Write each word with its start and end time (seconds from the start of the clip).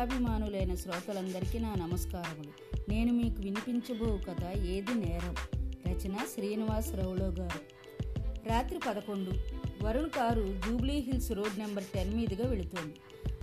కథాభిమానులైన 0.00 0.74
శ్రోతలందరికీ 0.74 1.58
నా 1.58 1.74
నమస్కారములు. 1.74 2.76
నేను 2.90 3.12
మీకు 3.12 3.42
వినిపించబో 3.42 4.20
కథ 4.28 4.58
ఏది 4.58 4.94
నేరం? 4.94 5.34
రచన 5.88 6.16
శ్రీనివాసరావులో 6.34 7.26
గారు. 7.26 7.60
రాత్రి 8.48 8.78
పదకొండు. 8.88 9.30
Varun 9.84 10.10
car 10.10 10.60
Jubilee 10.68 10.94
Hills 10.94 11.32
road 11.32 11.58
number 11.58 11.84
ten 11.94 12.14
మీదుగా 12.14 12.48
వెళుతోంది. 12.48 12.94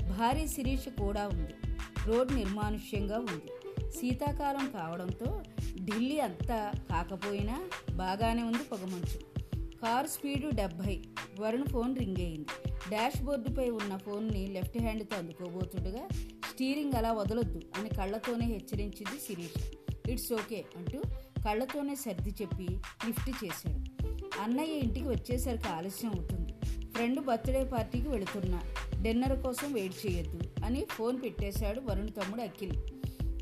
భారీ 0.10 0.48
శిరీష 0.48 0.90
కూడా 0.90 1.28
ఉంది. 1.28 1.76
రోడ్ 2.06 2.36
నిర్మానుష్యంగా 2.36 3.20
ఉంది. 3.20 3.80
శీతాకాలం 3.92 4.72
కావడంతో 4.80 5.42
ఢిల్లీ 5.84 6.20
అంతా 6.20 6.72
కాకపోయినా 6.90 7.70
బాగానే 7.96 8.44
ఉంది 8.44 8.64
పొగమంచు 8.72 9.48
కారు 9.84 10.08
స్పీడు 10.08 10.50
డెబ్భై. 10.56 11.02
వరుణ్ 11.40 11.68
ఫోన్ 11.68 11.98
రింగ్ 11.98 12.22
అయింది. 12.22 12.74
డాష్ 12.92 13.22
బోర్డుపై 13.22 13.70
ఉన్న 13.70 13.98
ఫోన్ని 13.98 14.48
లెఫ్ట్ 14.48 14.78
హ్యాండ్తో 14.78 15.18
అందుకోబోతుండగా 15.18 16.08
స్టీరింగ్ 16.58 16.94
అలా 16.94 17.12
వదలొద్దు 17.14 17.62
అని 17.78 17.90
కళ్ళతోనే 17.90 18.46
హెచ్చరించింది 18.46 19.20
శిరీష్. 19.28 19.76
ఇట్స్ 20.10 20.34
ఓకే 20.34 20.66
అంటూ 20.78 21.02
కళ్ళతోనే 21.46 21.96
సర్ది 21.96 22.30
చెప్పి 22.30 22.68
లిఫ్ట్ 23.08 23.46
చేశాడు. 23.46 24.04
అన్నయ్య 24.42 24.74
ఇంటికి 24.74 25.08
వచ్చేసరికి 25.08 25.68
ఆలస్యం 25.68 26.12
అవుతుంది. 26.12 26.54
ఫ్రెండ్ 26.92 27.26
బర్త్డే 27.26 27.64
పార్టీకి 27.64 28.10
వెళుతున్నా. 28.10 28.62
డిన్నర్ 29.02 29.44
కోసం 29.44 29.74
వెయిట్ 29.74 29.94
చేయొద్దు 30.08 30.66
అని 30.66 30.86
ఫోన్ 30.90 31.22
పెట్టేశాడు 31.24 31.82
వరుణ్ 31.82 32.10
తమ్ముడు 32.10 32.42
అఖిల్. 32.42 32.78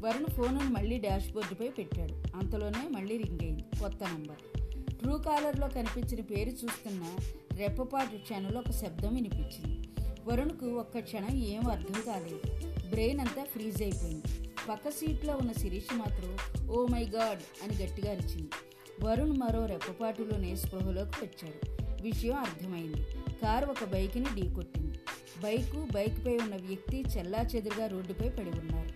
వరుణ్ 0.06 0.26
ఫోన్ 0.26 0.74
మళ్ళీ 0.74 1.00
డాష్ 1.00 1.32
బోర్డుపై 1.32 1.70
పెట్టాడు. 1.70 2.38
అంతలోనే 2.38 2.88
మళ్ళీ 2.88 3.18
రింగ్ 3.18 3.40
అయింది. 3.42 3.64
కొత్త 3.64 4.04
నంబర్. 4.04 4.60
ట్రూ 4.96 5.18
కాలర్లో 5.18 5.68
కనిపించిన 5.68 6.22
పేరు 6.22 6.50
చూస్తున్న 6.50 7.16
రెప్పపాటు 7.58 8.16
క్షణంలో 8.16 8.60
ఒక 8.60 8.72
శబ్దం 8.72 9.16
వినిపించింది. 9.16 9.90
వరుణ్కు 10.26 10.66
ఒక్క 10.66 11.00
క్షణం 11.00 11.36
ఏం 11.36 11.68
అర్థం 11.68 12.02
కాలేదు. 12.02 12.75
బ్రెయిన్ 12.90 13.20
అంతా 13.20 13.44
ఫ్రీజ్ 13.44 13.84
అయిపోయింది. 13.84 14.50
పక్క 14.70 14.90
సీట్లో 14.90 15.34
ఉన్న 15.34 15.52
శిరీష్ 15.52 15.96
మాత్రం 15.96 16.38
ఓ 16.70 16.86
మై 16.86 17.04
గాడ్ 17.04 17.40
అని 17.64 17.84
గట్టిగా 17.84 18.14
అరిచింది. 18.14 18.50
వరుణ్ 19.04 19.38
మరో 19.38 19.66
రెప్పపాటులోనే 19.66 20.56
స్పృహలోకి 20.56 21.26
వచ్చాడు. 21.26 21.84
విషయం 22.02 22.34
అర్థమైంది. 22.34 23.06
కారు 23.42 23.66
ఒక 23.66 23.84
బైక్ని 23.84 24.26
ఢీకొట్టింది 24.42 25.00
బైకు 25.44 25.88
బైక్పై 25.94 26.38
ఉన్న 26.38 26.56
వ్యక్తి 26.56 27.04
చెల్లా 27.18 27.40
చెదురుగా 27.40 27.88
రోడ్డుపై 27.88 28.30
పడి 28.30 28.50
ఉన్నారు. 28.50 28.90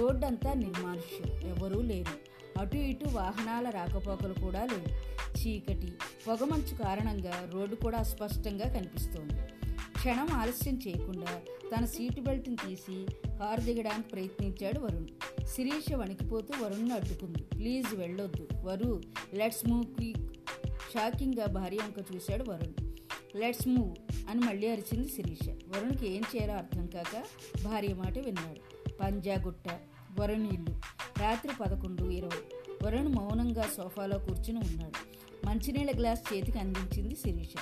రోడ్డంతా 0.00 0.52
నిర్మానుష్యం. 0.52 1.56
ఎవరూ 1.56 1.82
లేరు. 1.82 2.36
అటు 2.60 2.76
ఇటు 2.76 3.08
వాహనాల 3.08 3.70
రాకపోకలు 3.70 4.34
కూడా 4.34 4.64
లేవు. 4.64 5.16
చీకటి 5.38 5.92
పొగమంచు 6.28 6.76
కారణంగా 6.76 7.50
రోడ్డు 7.52 7.76
కూడా 7.76 7.98
అస్పష్టంగా 7.98 8.68
కనిపిస్తోంది. 8.68 9.34
క్షణం 10.06 10.28
ఆలస్యం 10.32 10.80
చేయకుండా 10.88 11.26
తన 11.76 11.84
సీటు 11.84 12.20
బెల్ట్ని 12.20 12.56
తీసి 12.56 13.06
కారు 13.38 13.60
దిగడానికి 13.60 14.08
ప్రయత్నించాడు 14.08 14.80
వరుణ్. 14.80 15.06
శిరీష 15.46 15.92
వణికిపోతూ 15.94 16.64
వరుణ్ని 16.64 16.94
అడ్డుకుంది. 16.94 17.42
ప్లీజ్ 17.42 17.94
వెళ్ళొద్దు 17.94 18.48
వరు. 18.64 19.02
Let's 19.34 19.68
move 19.68 19.84
quick. 19.84 20.34
షాకింగ్గా 20.94 21.46
భార్య 21.46 21.76
వంక 21.76 22.14
చూశాడు 22.14 22.50
వరుణ్. 22.50 22.92
లెట్స్ 23.36 23.68
మూవ్ 23.68 23.96
అని 24.30 24.40
మళ్ళీ 24.40 24.68
అరిచింది 24.68 25.08
శిరీష. 25.08 25.48
వరుణ్కి 25.48 26.08
ఏం 26.08 26.22
చేయాలో 26.36 26.54
అర్థం 26.54 26.86
కాక? 26.86 27.22
భార్య 27.64 27.94
మాట 27.94 28.18
విన్నాడు. 28.18 28.88
పంజాగుట్ట 29.00 29.80
వరుణ్ 30.20 30.46
ఇల్లు. 30.46 30.80
రాత్రి 31.20 31.52
పదకొండు 31.60 32.04
ఇరవై. 32.04 32.72
వరుణ్ 32.82 33.08
మౌనంగా 33.08 33.68
సోఫాలో 33.76 34.18
కూర్చుని 34.18 34.58
ఉన్నాడు. 34.58 35.15
మంచినీళ్ళ 35.44 35.96
గ్లాస్ 35.96 36.34
చేతికి 36.34 36.58
అందించింది 36.58 37.14
శిరీష. 37.14 37.54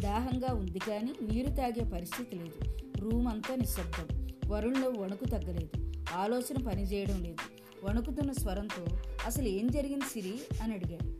దాహంగా 0.00 0.54
ఉంది 0.54 0.78
కానీ 0.78 1.12
నీరు 1.22 1.50
తాగే 1.50 1.90
పరిస్థితి 1.90 2.36
లేదు. 2.36 2.76
రూమ్ 2.98 3.28
అంతా 3.28 3.54
నిశ్శబ్దం. 3.54 4.28
వరుణ్లో 4.46 4.88
వణుకు 4.88 5.24
తగ్గలేదు. 5.24 5.92
ఆలోచన 6.14 6.66
పనిచేయడం 6.66 7.22
లేదు. 7.22 7.36
వణుకుతున్న 7.84 8.32
స్వరంతో 8.32 8.98
అసలు 9.26 9.48
ఏం 9.48 9.68
జరిగింది 9.68 10.04
సిరి? 10.04 10.34
అని 10.62 10.74
అడిగాడు. 10.74 11.18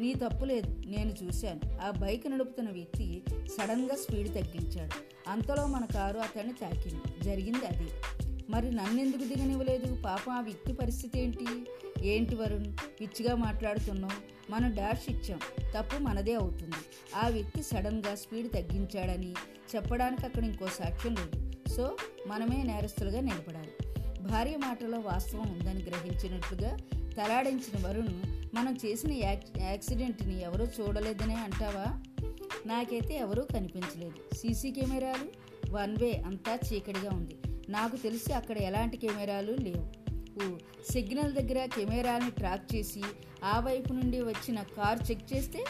నీ 0.00 0.14
తప్పు 0.14 0.44
లేదు. 0.44 0.82
నేను 0.86 1.14
చూశాను. 1.24 1.78
ఆ 1.86 1.90
బైక్ 1.90 2.30
నడుపుతున్న 2.30 2.70
వ్యక్తి 2.70 3.22
సడన్గా 3.46 3.96
స్పీడ్ 3.96 4.28
తగ్గించాడు. 4.28 5.30
అంతలో 5.30 5.66
మన 5.66 5.84
కారు 5.84 6.18
అతన్ని 6.18 6.52
తాకింది. 6.52 7.24
జరిగింది 7.24 7.66
అదే. 7.66 7.86
మరి 8.50 8.70
నన్నెందుకు 8.70 9.24
దిగనివ్వలేదు? 9.24 10.02
పాపం 10.02 10.32
ఆ 10.32 10.40
వ్యక్తి 10.40 10.72
పరిస్థితి 10.72 11.20
ఏంటి? 11.20 11.46
ఏంటి 12.08 12.34
వరుణ్? 12.34 12.64
పిచ్చిగా 13.00 13.34
మాట్లాడుతున్నాం 13.34 14.10
మనం 14.50 14.74
డాష్ 14.74 15.10
ఇచ్చాం. 15.10 15.40
తప్పు 15.74 16.02
మనదే 16.02 16.34
అవుతుంది. 16.34 16.76
ఆ 17.16 17.28
వ్యక్తి 17.28 17.62
సడన్గా 17.62 18.14
స్పీడ్ 18.14 18.52
తగ్గించాడని 18.52 19.32
చెప్పడానికి 19.76 20.26
అక్కడ 20.26 20.44
ఇంకో 20.44 20.66
సాక్ష్యం 20.66 21.14
లేదు. 21.14 21.52
సో 21.68 21.96
మనమే 22.26 22.62
నేరస్తులుగా 22.62 23.20
నిలబడాలి. 23.20 23.70
భార్య 24.22 24.56
మాటలో 24.56 24.98
వాస్తవం 24.98 25.50
ఉందని 25.52 25.82
గ్రహించినట్లుగా 25.84 26.76
తలాడించిన 27.16 27.86
వరుణ్ 27.86 28.22
మనం 28.54 28.78
చేసిన 28.86 29.12
యాక్సిడెంట్ని 29.58 30.42
ఎవరూ 30.42 30.64
చూడలేదనే 30.64 31.34
అంటావా? 31.34 32.02
నాకైతే 32.66 33.16
ఎవరూ 33.16 33.42
కనిపించలేదు. 33.42 34.34
సీసీ 34.34 34.70
కెమెరాలు 34.70 35.50
వన్ 35.70 35.96
వే 36.00 36.12
అంతా 36.26 36.58
చీకటిగా 36.72 37.10
ఉంది. 37.10 37.36
నాకు 37.70 37.96
తెలిసి 37.96 38.32
అక్కడ 38.32 38.58
ఎలాంటి 38.58 38.96
కెమెరాలు 38.96 39.52
లేవు. 39.52 40.00
సిగ్నల్ 40.92 41.32
దగ్గర 41.32 41.66
కెమెరాని 41.66 42.30
ట్రాక్ 42.30 42.74
చేసి 42.74 43.02
ఆ 43.44 43.60
వైపు 43.60 43.92
నుండి 43.92 44.20
వచ్చిన 44.20 44.62
కార్ 44.62 45.10
చెక్ 45.10 45.34
చేస్తే 45.34 45.64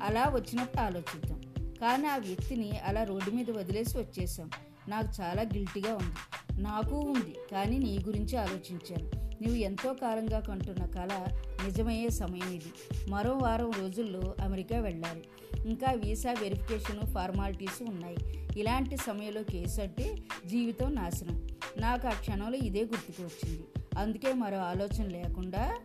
అలా 0.00 0.24
వచ్చినట్టు 0.28 0.80
ఆలోచిద్దాం. 0.80 1.40
కానీ 1.80 2.06
ఆ 2.06 2.16
వ్యక్తిని 2.16 2.78
అలా 2.78 3.04
రోడ్డు 3.04 3.30
మీద 3.30 3.50
వదిలేసి 3.50 3.98
వచ్చేసాం 3.98 4.50
నాకు 4.88 5.22
చాలా 5.22 5.42
గిల్టీగా 5.42 5.94
ఉంది. 5.94 6.16
నాకు 6.62 6.96
ఉంది 6.96 7.36
కానీ 7.52 7.78
నీ 7.78 7.98
గురించి 8.04 8.36
ఆలోచించాను. 8.36 9.19
నువ్వు 9.42 9.56
ఎంతో 9.56 9.94
కాలంగా 9.94 10.40
కంటున్న 10.40 10.86
కళ 10.86 11.26
నిజమయ్యే 11.66 12.08
సమయం 12.08 12.52
ఇది. 12.52 12.72
మరో 13.10 13.32
వారం 13.32 13.70
రోజుల్లో 13.70 14.34
అమెరికా 14.40 14.78
వెళ్ళాలి. 14.78 15.24
ఇంకా 15.68 15.92
వీసా 15.92 16.32
వెరిఫికేషన్ 16.32 17.14
ఫార్మాలిటీస్ 17.14 17.82
ఉన్నాయి. 17.82 18.16
ఇలాంటి 18.56 18.96
సమయంలో 18.96 19.42
కేసు 19.42 19.80
అంటే 19.80 20.16
జీవితం 20.46 20.94
నాశనం. 20.94 21.48
నాకు 21.78 22.06
ఆ 22.06 22.10
క్షణంలో 22.10 22.58
ఇదే 22.58 22.80
గుర్తుకు 22.80 23.22
వచ్చింది. 23.22 23.64
అందుకే 23.98 24.32
మరో 24.32 24.58
ఆలోచన 24.58 25.06
లేకుండా 25.06 25.78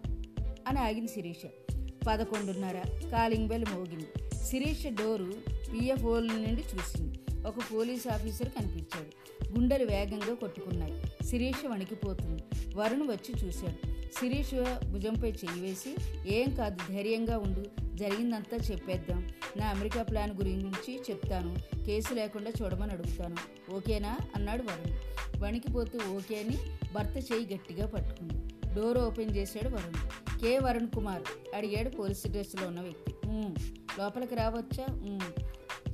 అని 0.68 0.80
ఆగింది 0.80 1.08
శిరీష. 1.08 1.46
పదకొండున్నర 2.08 2.82
కాలింగ్ 3.12 3.48
బెల్ 3.48 3.66
మోగింది. 3.74 4.08
శిరీష 4.46 4.88
డోరు 4.88 5.34
పిఎఫ్ఓల 5.74 6.24
నుండి 6.24 6.62
చూసింది. 6.62 7.20
ఒక 7.46 7.54
పోలీస్ 7.74 8.08
ఆఫీసర్ 8.08 8.50
కనిపించాడు. 8.50 9.36
గుండెలు 9.54 9.86
వేగంగా 9.86 10.34
కొట్టుకున్నాయి. 10.34 11.26
శిరీష 11.26 11.66
వణికిపోతుంది. 11.68 12.44
వరుణ్ 12.76 13.08
వచ్చి 13.08 13.48
చూశాడు. 13.48 13.94
శిరీష్ 14.20 14.86
భుజంపై 14.92 15.32
చెయ్యి 15.32 15.62
వేసి 15.62 15.96
ఏం 16.36 16.56
కాదు 16.56 16.78
ధైర్యంగా 16.90 17.38
ఉండు. 17.38 17.86
జరిగిందంతా 17.96 18.58
చెప్పేద్దాం. 18.58 19.30
నా 19.58 19.68
అమెరికా 19.68 20.04
ప్లాన్ 20.04 20.32
గురించి 20.32 21.00
చెప్తాను. 21.10 21.56
కేసు 21.86 22.14
లేకుండా 22.14 22.52
చూడమని 22.62 22.92
అడుగుతాను. 22.92 23.36
ఓకేనా? 23.72 24.18
అన్నాడు 24.36 24.64
వరుణ్. 24.64 24.98
వణికిపోతూ 25.44 26.00
ఓకే 26.16 26.40
అని 26.40 26.58
భర్త 26.94 27.18
చేయి 27.18 27.54
గట్టిగా 27.54 27.88
పట్టుకుంది. 27.88 28.54
డోర్ 28.76 28.98
ఓపెన్ 28.98 29.36
చేశాడు 29.36 29.70
వరుణ్. 29.70 30.10
కే 30.40 30.60
వరుణ్ 30.60 30.90
కుమార్? 30.90 31.56
అడిగాడు 31.56 31.90
పోలీస్ 31.90 32.28
డ్రెస్లో 32.28 32.68
ఉన్న 32.68 32.82
వ్యక్తి. 32.82 33.16
లోపలికి 34.00 34.36
రావచ్చా? 34.36 34.86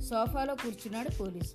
సోఫాలో 0.02 0.54
కూర్చున్నాడు 0.54 1.08
పోలీస్. 1.20 1.54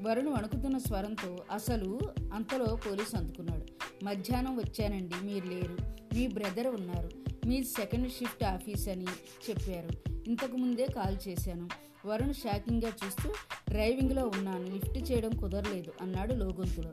వరుణ్ 0.00 0.28
వణుకుతున్న 0.28 0.78
స్వరంతో 0.78 1.44
అసలు 1.50 1.98
అంతలో 2.34 2.76
పోలీసు 2.76 3.16
అందుకున్నాడు. 3.16 3.66
మధ్యాహ్నం 4.04 4.56
వచ్చానండి 4.56 5.26
మీరు 5.26 5.46
లేరు. 5.46 5.76
మీ 6.14 6.26
బ్రదర్ 6.26 6.66
ఉన్నారు. 6.66 7.10
మీ 7.46 7.64
సెకండ్ 7.64 8.12
షిఫ్ట్ 8.12 8.44
ఆఫీస్ 8.44 8.88
అని 8.88 9.04
చెప్పారు. 9.50 10.10
ఇంతకుముందే 10.26 10.86
కాల్ 10.86 11.28
చేశాను. 11.28 11.68
వరుణ్ 12.06 12.34
షాకింగ్గా 12.34 12.92
చూస్తూ 13.06 13.34
డ్రైవింగ్లో 13.70 14.26
ఉన్నాను 14.26 14.64
లిఫ్ట్ 14.64 15.12
చేయడం 15.12 15.30
కుదరలేదు 15.30 15.92
అన్నాడు 16.00 16.34
లోగొంతులో. 16.34 16.90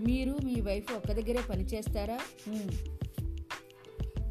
మీరు 0.00 0.38
మీ 0.44 0.60
వైఫ్ 0.60 0.92
ఒక్క 0.92 1.06
దగ్గరే 1.06 1.42
పనిచేస్తారా 1.50 2.20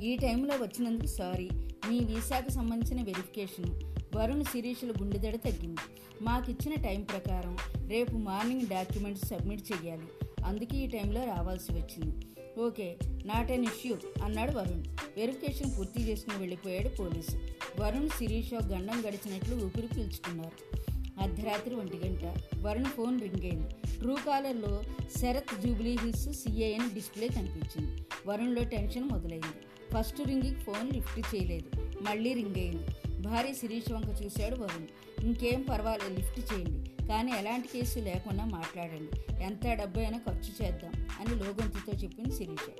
ఈ 0.02 0.16
టైంలో 0.16 0.56
వచ్చినందుకు 0.56 1.08
సారీ. 1.08 1.50
మీ 1.90 2.00
వీసాకు 2.00 2.52
సంబంధించిన 2.52 3.04
వెరిఫికేషన్. 3.04 3.96
వరుణ్ 4.16 4.44
శిరీషుల 4.44 4.92
గుండెదడ 4.92 5.36
తగ్గింది. 5.36 5.97
మాకిచ్చిన 6.22 6.76
టైం 6.76 7.02
ప్రకారం 7.02 7.58
రేపు 7.90 8.12
మార్నింగ్ 8.12 8.68
డాక్యుమెంట్స్ 8.68 9.28
సబ్మిట్ 9.28 9.64
చేయాలి 9.72 10.08
అందుకే 10.46 10.78
ఈ 10.78 10.88
టైంలో 10.88 11.26
రావాల్సి 11.26 11.74
వచ్చింది. 11.74 12.28
ఓకే 12.60 12.98
నాట్ 13.26 13.52
అన్ 13.52 13.64
ఇష్యూ 13.64 13.98
అన్నాడు 14.24 14.52
వరుణ్. 14.52 14.84
వెరిఫికేషన్ 15.18 15.78
పూర్తి 15.78 16.02
చేసుకుని 16.02 16.38
వెళ్ళిపోయాడు 16.38 16.90
పోలీసు. 16.90 17.40
వరుణ్ 17.80 18.10
శిరీష 18.10 18.54
గండం 18.54 19.00
గడిచినట్లు 19.00 19.66
ఊపిరి 19.66 19.88
పీల్చుకున్నారు. 19.88 20.78
అర్ధరాత్రి 21.22 21.76
ఒంటి 21.76 21.98
గంట. 21.98 22.38
వరుణ్ 22.60 22.86
ఫోన్ 22.86 23.22
రింగ్ 23.22 23.44
అయింది. 23.44 23.98
ట్రూ 24.00 24.16
కాలర్లో 24.16 24.84
శరత్ 25.18 25.68
జూబ్లీ 25.68 25.98
హిల్స్ 25.98 26.34
సిఐ 26.34 26.74
అని 26.74 26.94
డిస్ప్లే 26.94 27.28
కనిపించింది. 27.28 28.02
వరుణ్లో 28.28 28.64
టెన్షన్ 28.64 29.10
మొదలైంది. 29.12 29.92
ఫస్ట్ 29.94 30.28
రింగ్కి 30.28 30.54
ఫోన్ 30.54 30.94
లిఫ్ట్ 30.94 31.36
చేయలేదు. 31.36 31.86
మళ్ళీ 32.02 32.34
రింగ్ 32.34 32.56
అయింది. 32.56 33.07
భార్య 33.28 33.54
శిరీష్ 33.54 33.92
వంక 33.92 34.22
చూశాడు 34.24 34.56
వరుణ్. 34.56 34.88
ఇంకేం 35.26 35.62
పర్వాలేదు 35.62 36.14
లిఫ్ట్ 36.14 36.54
చేయండి. 36.54 37.08
కానీ 37.08 37.32
ఎలాంటి 37.32 37.68
కేసు 37.68 38.00
లేకుండా 38.00 38.46
మాట్లాడండి. 38.46 39.42
ఎంత 39.44 39.68
డబ్బు 39.68 40.00
అయినా 40.00 40.18
ఖర్చు 40.18 40.66
చేద్దాం 40.66 41.08
అని 41.20 41.36
లోగొంతుతో 41.36 41.92
చెప్పింది 41.92 42.36
శిరీష. 42.36 42.72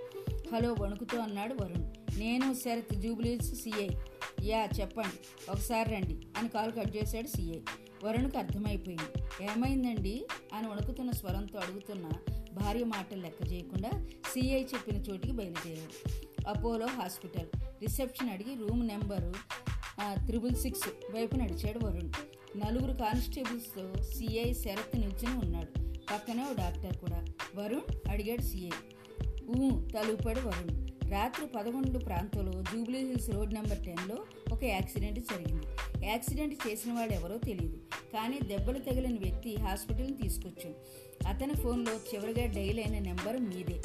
హలో 0.54 0.76
వణుకుతో 0.80 1.20
అన్నాడు 1.20 1.54
వరుణ్. 1.54 1.92
నేను 2.20 2.54
శరత్ 2.54 2.96
జూబ్లీస్ 2.96 3.56
సిఐ. 3.56 3.88
యా 4.44 4.70
చెప్పండి. 4.80 5.52
ఒకసారి 5.52 5.96
రండి 5.96 6.28
అని 6.38 6.50
కాల్ 6.50 6.74
కట్ 6.74 6.98
చేశాడు 6.98 7.28
సిఐ. 7.28 7.60
వరుణ్కి 8.04 8.38
అర్థమైపోయింది. 8.38 9.24
ఏమైందండి? 9.44 10.28
అని 10.54 10.68
వణుకుతున్న 10.68 11.12
స్వరంతో 11.12 11.60
అడుగుతున్న 11.60 12.10
భార్య 12.54 12.84
మాటలు 12.84 13.22
లెక్క 13.22 13.52
చేయకుండా 13.52 13.90
సిఐ 14.34 14.64
చెప్పిన 14.64 14.96
చోటికి 14.96 15.34
బయలుదేరాడు. 15.34 16.28
Apollo 16.48 16.86
hospital. 16.86 17.60
రిసెప్షన్ 17.82 18.30
అడిగి 18.30 18.68
రూమ్ 18.68 18.88
నెంబరు 18.88 19.34
త్రిబుల్ 20.02 20.56
సిక్స్ 20.56 21.14
వైపు 21.14 21.36
నడిచాడు 21.36 21.86
వరుణ్. 21.86 22.12
నలుగురు 22.58 22.94
కానిస్టేబుల్స్తో 22.94 24.04
సిఐ 24.04 24.54
శరత్ 24.54 25.00
నిల్చుని 25.00 25.46
ఉన్నాడు. 25.46 25.80
పక్కనే 26.14 26.44
ఓ 26.44 26.54
డాక్టర్ 26.54 26.98
కూడా. 26.98 27.26
వరుణ్ 27.56 28.10
అడిగాడు 28.10 28.42
సిఐ 28.42 28.70
ఊ 29.50 29.70
తలుపాడు 29.90 30.40
వరుణ్. 30.40 30.88
రాత్రి 31.12 31.46
పదకొండు 31.46 32.00
ప్రాంతంలో 32.00 32.62
జూబ్లీ 32.62 33.00
హిల్స్ 33.00 33.30
రోడ్ 33.30 33.54
నెంబర్ 33.54 33.86
టెన్లో 33.86 34.18
ఒక 34.52 34.64
యాక్సిడెంట్ 34.64 35.20
జరిగింది. 35.20 35.68
యాక్సిడెంట్ 36.06 36.68
చేసిన 36.68 36.94
వాడు 36.94 37.12
ఎవరో 37.12 37.38
తెలియదు 37.38 37.78
కానీ 38.14 38.40
దెబ్బలు 38.48 38.80
తగిలిన 38.80 39.20
వ్యక్తి 39.20 39.56
హాస్పిటల్ని 39.56 40.18
తీసుకొచ్చాం 40.22 40.74
అతని 41.28 41.54
ఫోన్లో 41.54 41.94
చివరిగా 41.94 42.46
డైల్ 42.46 42.80
అయిన 42.80 43.04
నెంబర్ 43.04 43.42
మీదే. 43.42 43.82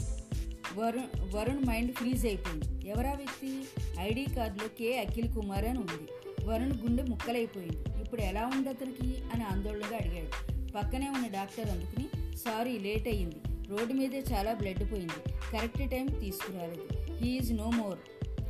వరుణ్ 0.77 1.35
వరుణ్ 1.35 1.67
మైండ్ 1.67 1.93
ఫ్రీజ్ 1.93 2.27
అయిపోయింది. 2.27 2.89
ఎవరా 2.89 3.13
వ్యక్తి? 3.13 3.65
ఐడి 4.01 4.27
కార్డులో 4.37 4.69
కే 4.79 4.99
అఖిల్ 4.99 5.35
కుమార్ 5.35 5.65
అని 5.65 5.79
ఉంది. 5.79 6.13
వరుణ్ 6.45 6.73
గుండె 6.73 7.03
ముక్కలైపోయింది. 7.03 7.77
ఇప్పుడు 7.77 8.21
ఎలా 8.21 8.47
ఉంది 8.47 8.69
అతనికి? 8.69 9.15
అని 9.35 9.45
ఆందోళనగా 9.45 9.97
అడిగాడు. 9.97 10.53
పక్కనే 10.73 11.09
ఉన్న 11.09 11.27
డాక్టర్ 11.27 11.71
అందుకుని 11.71 12.37
సారీ 12.37 12.79
లేట్ 12.79 13.09
అయ్యింది. 13.09 13.37
రోడ్డు 13.69 13.95
మీదే 13.95 14.25
చాలా 14.33 14.53
బ్లడ్ 14.53 14.93
పోయింది. 14.93 15.29
కరెక్ట్ 15.53 15.91
టైం 15.91 16.07
తీసుకురాలేదు. 16.07 17.13
He's 17.13 17.53
no 17.53 17.71
more. 17.71 17.99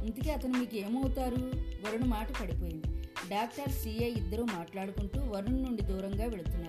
ఇంతకీ 0.04 0.30
అతను 0.30 0.58
మీకు 0.58 0.76
ఏమవుతారు? 0.76 1.36
వరుణ్ 1.56 2.08
మాట 2.08 2.42
పడిపోయింది. 2.42 2.86
డాక్టర్ 3.30 3.68
సిఐ 3.68 4.10
ఇద్దరూ 4.10 4.44
మాట్లాడుకుంటూ 4.44 5.20
వరుణ్ 5.20 5.62
నుండి 5.62 5.82
దూరంగా 5.82 6.26
వెళుతున్నారు. 6.26 6.61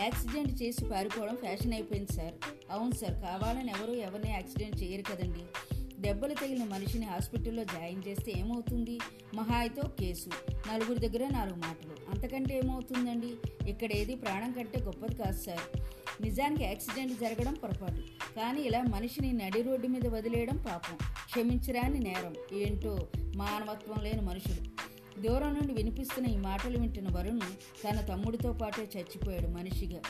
యాక్సిడెంట్ 0.00 0.62
చేసి 0.62 0.84
పారిపోవడం 0.84 1.36
ఫ్యాషన్ 1.36 1.72
అయిపోయింది 1.72 2.12
సార్. 2.12 2.34
అవును 2.70 2.90
సార్ 2.90 3.22
కావాలని 3.22 3.70
ఎవరు 3.70 3.92
ఎవరిని 3.92 4.30
యాక్సిడెంట్ 4.30 4.82
చేయరు 4.82 5.02
కదండి. 5.02 5.40
దెబ్బలు 5.98 6.34
తగిలిన 6.34 6.64
మనిషిని 6.64 7.06
హాస్పిటల్లో 7.06 7.64
జాయిన్ 7.64 8.02
చేస్తే 8.08 8.32
ఏమవుతుంది? 8.36 8.98
మహా 9.34 9.56
అయితే 9.56 9.82
కేసు. 10.00 10.30
నలుగురి 10.72 11.08
దగ్గర 11.08 11.28
నాలుగు 11.32 11.56
మాటలు. 11.56 12.10
అంతకంటే 12.10 12.56
ఏమవుతుందండి? 12.56 13.34
ఇక్కడ 13.70 13.92
ఏది 13.92 14.14
ప్రాణం 14.14 14.52
కంటే 14.52 14.80
గొప్పది 14.80 15.14
కాదు 15.14 15.42
సార్. 15.42 15.80
నిజానికి 16.22 16.64
యాక్సిడెంట్ 16.64 17.20
జరగడం 17.20 17.54
పొరపాటు. 17.54 18.02
కానీ 18.36 18.60
ఇలా 18.60 18.82
మనిషిని 18.82 19.32
నడి 19.32 19.62
రోడ్డు 19.62 19.86
మీద 19.86 20.06
వదిలేయడం 20.06 20.56
పాపం. 20.56 20.96
క్షమించరాని 21.26 21.98
నేరం. 21.98 22.34
ఏంటో 22.52 23.08
మానవత్వం 23.36 24.04
లేని 24.04 24.20
మనుషులు. 24.20 24.79
దూరం 25.20 25.54
నుండి 25.54 25.72
వినిపిస్తున్న 25.72 26.26
ఈ 26.26 26.36
మాటలు 26.36 26.78
వింటున్న 26.78 27.08
వరుణ్ 27.16 27.40
తన 27.84 28.00
తమ్ముడితో 28.00 28.52
పాటే 28.52 28.88
చచ్చిపోయాడు 28.98 29.46
మనిషిగా. 29.46 30.00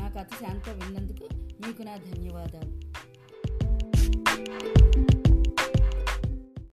నా 0.00 0.08
కథ 0.08 0.26
శాంత 0.26 0.68
విన్నందుకు 0.68 1.28
మీకు 1.34 1.82
నా 1.82 1.96
ధన్యవాదాలు. 1.96 2.76